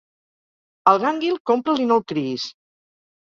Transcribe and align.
El 0.91 1.01
gànguil 1.03 1.37
compra'l 1.51 1.85
i 1.85 1.85
no 1.91 1.99
el 2.03 2.07
criïs. 2.13 2.49